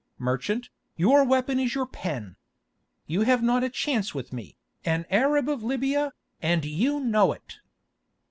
[0.17, 2.35] Merchant, your weapon is your pen.
[3.05, 7.59] You have not a chance with me, an Arab of Libya, and you know it."